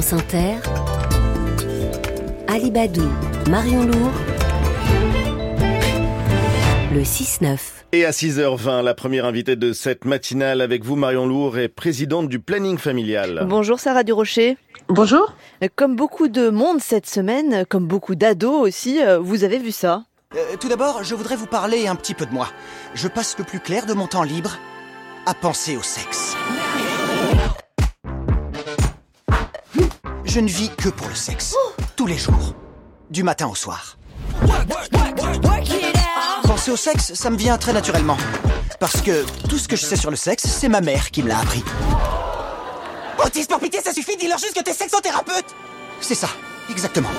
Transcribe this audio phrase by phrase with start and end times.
[0.00, 0.54] France Inter,
[2.48, 3.06] Alibadou,
[3.50, 4.12] Marion Lourd,
[6.94, 7.58] le 6-9.
[7.92, 12.30] Et à 6h20, la première invitée de cette matinale avec vous, Marion Lourd, est présidente
[12.30, 13.44] du planning familial.
[13.46, 14.56] Bonjour Sarah Durocher.
[14.88, 15.34] Bonjour.
[15.76, 20.04] Comme beaucoup de monde cette semaine, comme beaucoup d'ados aussi, euh, vous avez vu ça
[20.34, 22.48] Euh, tout d'abord, je voudrais vous parler un petit peu de moi.
[22.94, 24.56] Je passe le plus clair de mon temps libre
[25.26, 26.36] à penser au sexe.
[30.32, 31.56] Je ne vis que pour le sexe.
[31.96, 32.54] Tous les jours.
[33.10, 33.98] Du matin au soir.
[36.44, 38.16] Penser au sexe, ça me vient très naturellement.
[38.78, 41.28] Parce que tout ce que je sais sur le sexe, c'est ma mère qui me
[41.28, 41.64] l'a appris.
[43.26, 45.46] Otis, pour pitié, ça suffit, dis-leur juste que t'es sexothérapeute
[46.00, 46.28] C'est ça,
[46.70, 47.10] exactement.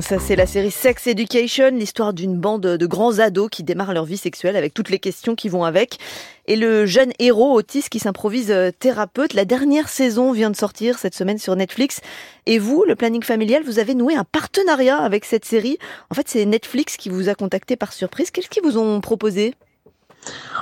[0.00, 4.06] Ça, c'est la série Sex Education, l'histoire d'une bande de grands ados qui démarrent leur
[4.06, 5.98] vie sexuelle avec toutes les questions qui vont avec.
[6.46, 9.34] Et le jeune héros autiste qui s'improvise euh, thérapeute.
[9.34, 12.00] La dernière saison vient de sortir cette semaine sur Netflix.
[12.46, 15.78] Et vous, le planning familial, vous avez noué un partenariat avec cette série.
[16.10, 18.30] En fait, c'est Netflix qui vous a contacté par surprise.
[18.30, 19.54] Qu'est-ce qu'ils vous ont proposé?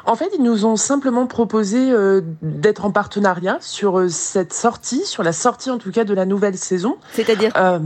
[0.04, 5.04] En fait, ils nous ont simplement proposé euh, d'être en partenariat sur euh, cette sortie,
[5.04, 6.96] sur la sortie en tout cas de la nouvelle saison.
[7.12, 7.78] C'est-à-dire Euh,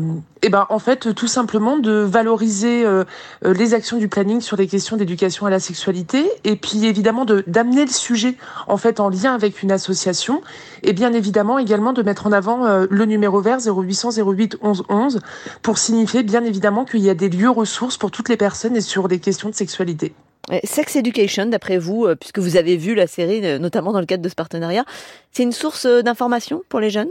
[0.43, 3.05] et ben en fait tout simplement de valoriser euh,
[3.45, 7.25] euh, les actions du planning sur les questions d'éducation à la sexualité et puis évidemment
[7.25, 10.41] de d'amener le sujet en fait en lien avec une association
[10.83, 14.85] et bien évidemment également de mettre en avant euh, le numéro vert 0800 08 11
[14.89, 15.21] 11
[15.63, 18.81] pour signifier bien évidemment qu'il y a des lieux ressources pour toutes les personnes et
[18.81, 20.15] sur les questions de sexualité.
[20.51, 24.01] Euh, Sex Education, d'après vous, euh, puisque vous avez vu la série, euh, notamment dans
[24.01, 24.85] le cadre de ce partenariat,
[25.33, 27.11] c'est une source d'information pour les jeunes?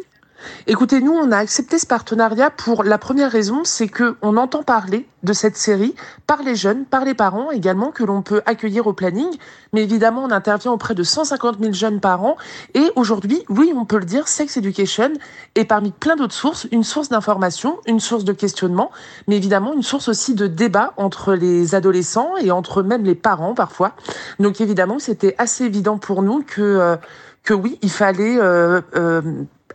[0.68, 4.64] Écoutez, nous, on a accepté ce partenariat pour la première raison, c'est que on entend
[4.64, 5.96] parler de cette série
[6.28, 9.30] par les jeunes, par les parents également, que l'on peut accueillir au planning.
[9.74, 12.38] Mais évidemment, on intervient auprès de 150 000 jeunes par an.
[12.74, 15.12] Et aujourd'hui, oui, on peut le dire, Sex Education
[15.56, 18.92] est parmi plein d'autres sources, une source d'information, une source de questionnement,
[19.28, 23.54] mais évidemment une source aussi de débat entre les adolescents et entre même les parents
[23.54, 23.94] parfois.
[24.40, 26.96] Donc évidemment, c'était assez évident pour nous que, euh,
[27.44, 28.38] que oui, il fallait...
[28.40, 29.22] Euh, euh,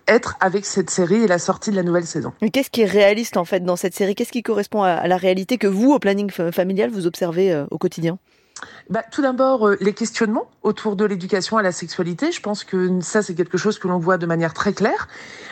[0.09, 2.33] être avec cette série et la sortie de la nouvelle saison.
[2.43, 4.15] Mais qu'est-ce qui est réaliste en fait dans cette série?
[4.15, 7.79] Qu'est-ce qui correspond à, la réalité que vous, au planning familial, vous observez euh, au
[7.79, 8.19] quotidien?
[8.91, 12.33] Bah, tout d'abord, euh, les questionnements autour de l'éducation à la sexualité.
[12.33, 15.09] Je pense que ça, c'est quelque chose que l'on voit de manière très claire.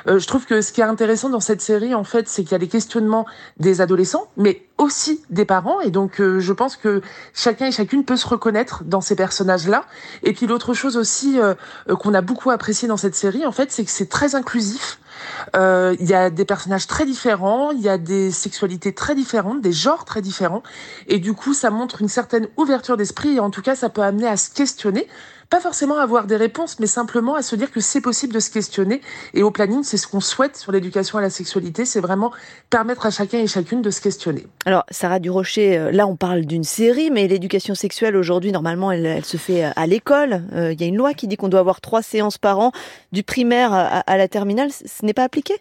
[0.09, 2.53] Euh, je trouve que ce qui est intéressant dans cette série, en fait, c'est qu'il
[2.53, 3.27] y a les questionnements
[3.59, 5.81] des adolescents, mais aussi des parents.
[5.81, 7.01] Et donc, euh, je pense que
[7.35, 9.85] chacun et chacune peut se reconnaître dans ces personnages-là.
[10.23, 11.55] Et puis, l'autre chose aussi euh,
[11.89, 14.99] euh, qu'on a beaucoup apprécié dans cette série, en fait, c'est que c'est très inclusif.
[15.57, 19.61] Euh, Il y a des personnages très différents, il y a des sexualités très différentes,
[19.61, 20.63] des genres très différents,
[21.09, 24.03] et du coup, ça montre une certaine ouverture d'esprit, et en tout cas, ça peut
[24.03, 25.09] amener à se questionner,
[25.53, 28.51] pas forcément avoir des réponses, mais simplement à se dire que c'est possible de se
[28.51, 29.03] questionner.
[29.35, 32.33] Et au planning, c'est ce qu'on souhaite sur l'éducation à la sexualité, c'est vraiment
[32.71, 34.47] permettre à chacun et chacune de se questionner.
[34.65, 39.23] Alors, Sarah Durocher, euh, là on parle d'une série, mais l'éducation sexuelle aujourd'hui, normalement, elle,
[39.27, 40.43] se fait à l'école.
[40.55, 42.73] Euh, Il y a une loi qui dit qu'on doit avoir trois séances par an,
[43.13, 44.71] du primaire à, à la terminale.
[44.73, 45.55] Ce n'est pas appliqué?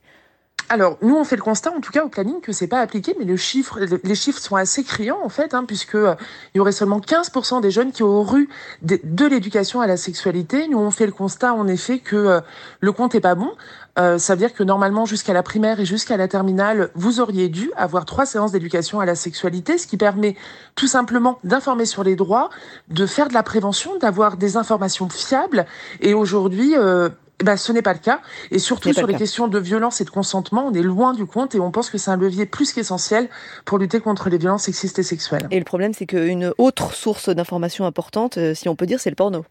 [0.74, 3.14] Alors, nous, on fait le constat, en tout cas au planning, que c'est pas appliqué,
[3.20, 6.16] mais le chiffre, les chiffres sont assez criants, en fait, hein, puisque euh,
[6.54, 8.50] il y aurait seulement 15% des jeunes qui auraient eu
[8.82, 10.70] de, l'éducation à la sexualité.
[10.70, 12.40] Nous, on fait le constat, en effet, que euh,
[12.80, 13.52] le compte est pas bon.
[14.00, 17.50] Euh, ça veut dire que normalement, jusqu'à la primaire et jusqu'à la terminale, vous auriez
[17.50, 20.38] dû avoir trois séances d'éducation à la sexualité, ce qui permet
[20.76, 22.50] tout simplement d'informer sur les droits,
[22.88, 25.66] de faire de la prévention, d'avoir des informations fiables.
[26.00, 27.09] Et aujourd'hui, euh,
[27.44, 28.22] ben, ce n'est pas le cas.
[28.52, 29.19] Et surtout sur le les cas.
[29.19, 31.97] questions de violence et de consentement, on est loin du compte et on pense que
[31.97, 33.29] c'est un levier plus qu'essentiel
[33.66, 35.47] pour lutter contre les violences sexistes et sexuelles.
[35.52, 39.09] Et le problème, c'est qu'une autre source d'information importante, euh, si on peut dire, c'est
[39.09, 39.46] le porno.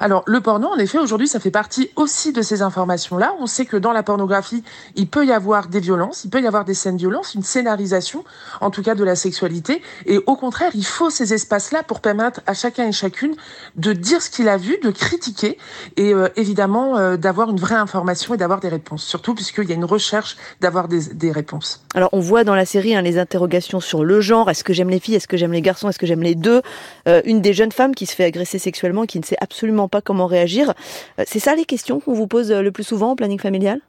[0.00, 3.34] Alors, le porno, en effet, aujourd'hui, ça fait partie aussi de ces informations-là.
[3.40, 4.62] On sait que dans la pornographie,
[4.94, 8.24] il peut y avoir des violences, il peut y avoir des scènes violences, une scénarisation,
[8.60, 9.82] en tout cas, de la sexualité.
[10.06, 13.34] Et au contraire, il faut ces espaces-là pour permettre à chacun et chacune
[13.76, 15.58] de dire ce qu'il a vu, de critiquer
[15.96, 19.04] et euh, évidemment euh, d'avoir une vraie information et d'avoir des réponses.
[19.04, 21.82] Surtout puisqu'il y a une recherche d'avoir des, réponses.
[21.94, 24.48] Alors, on voit dans la série hein, les interrogations sur le genre.
[24.48, 25.16] Est-ce que j'aime les filles?
[25.16, 25.88] Est-ce que j'aime les garçons?
[25.88, 26.62] Est-ce que j'aime les deux?
[27.08, 30.00] Euh, Une des jeunes femmes qui se fait agresser sexuellement qui ne sait absolument pas
[30.00, 30.74] comment réagir.
[31.18, 33.80] Euh, C'est ça les questions qu'on vous pose euh, le plus souvent au planning familial?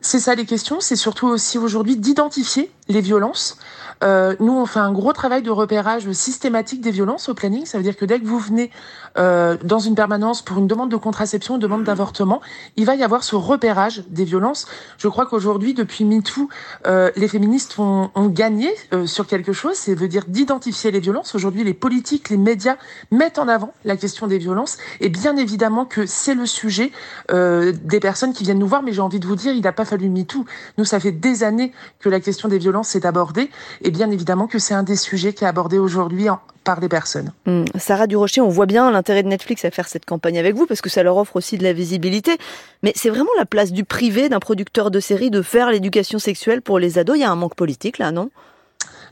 [0.00, 3.56] C'est ça les questions, c'est surtout aussi aujourd'hui d'identifier les violences.
[4.02, 7.64] Euh, nous, on fait un gros travail de repérage systématique des violences au planning.
[7.64, 8.70] Ça veut dire que dès que vous venez
[9.16, 12.40] euh, dans une permanence pour une demande de contraception, une demande d'avortement,
[12.76, 14.66] il va y avoir ce repérage des violences.
[14.98, 16.48] Je crois qu'aujourd'hui, depuis MeToo,
[16.86, 19.76] euh, les féministes ont, ont gagné euh, sur quelque chose.
[19.76, 21.34] Ça veut dire d'identifier les violences.
[21.34, 22.76] Aujourd'hui, les politiques, les médias
[23.10, 24.76] mettent en avant la question des violences.
[25.00, 26.90] Et bien évidemment que c'est le sujet
[27.30, 28.82] euh, des personnes qui viennent nous voir.
[28.82, 30.44] Mais j'ai envie de vous dire, il n'a pas fallu MeToo.
[30.76, 33.50] Nous, ça fait des années que la question des violences est abordée.
[33.82, 36.26] Et bien évidemment que c'est un des sujets qui est abordé aujourd'hui
[36.64, 37.32] par les personnes.
[37.46, 37.64] Mmh.
[37.78, 40.80] Sarah Durocher, on voit bien l'intérêt de Netflix à faire cette campagne avec vous parce
[40.80, 42.38] que ça leur offre aussi de la visibilité.
[42.82, 46.62] Mais c'est vraiment la place du privé d'un producteur de série de faire l'éducation sexuelle
[46.62, 47.16] pour les ados.
[47.16, 48.30] Il y a un manque politique là, non?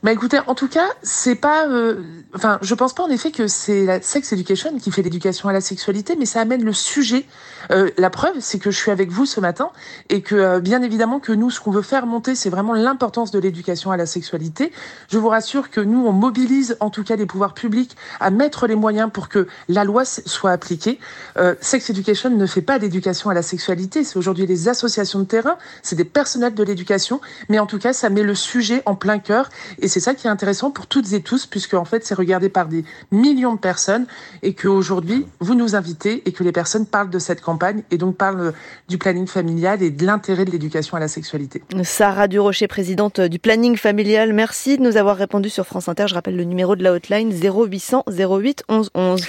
[0.02, 2.02] Bah écoutez, en tout cas, c'est pas, euh,
[2.34, 5.52] enfin, je pense pas en effet que c'est la sex education qui fait l'éducation à
[5.52, 7.24] la sexualité, mais ça amène le sujet.
[7.70, 9.70] Euh, la preuve, c'est que je suis avec vous ce matin
[10.08, 13.30] et que euh, bien évidemment que nous, ce qu'on veut faire monter, c'est vraiment l'importance
[13.30, 14.72] de l'éducation à la sexualité.
[15.08, 18.66] Je vous rassure que nous, on mobilise en tout cas les pouvoirs publics à mettre
[18.66, 20.98] les moyens pour que la loi soit appliquée.
[21.36, 24.02] Euh, sex education ne fait pas d'éducation à la sexualité.
[24.02, 27.92] C'est aujourd'hui les associations de terrain, c'est des personnels de l'éducation, mais en tout cas,
[27.92, 29.48] ça met le sujet en plein cœur
[29.92, 32.66] c'est ça qui est intéressant pour toutes et tous, puisque en fait, c'est regardé par
[32.66, 34.06] des millions de personnes
[34.42, 38.16] et qu'aujourd'hui, vous nous invitez et que les personnes parlent de cette campagne et donc
[38.16, 38.54] parlent
[38.88, 41.62] du planning familial et de l'intérêt de l'éducation à la sexualité.
[41.82, 46.06] Sarah Durocher, présidente du planning familial, merci de nous avoir répondu sur France Inter.
[46.08, 49.22] Je rappelle le numéro de la hotline 0800 08 11 11.